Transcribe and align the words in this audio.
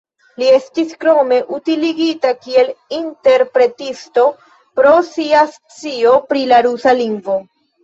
Li 0.41 0.45
estis 0.51 0.93
krome 1.03 1.37
utiligita 1.57 2.31
kiel 2.45 2.71
interpretisto 3.01 4.25
pro 4.81 4.97
sia 5.13 5.45
scio 5.55 6.17
pri 6.33 6.45
la 6.55 6.65
rusa 6.71 6.99
lingvo. 7.05 7.41